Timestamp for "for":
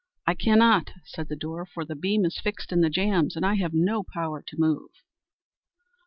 1.63-1.85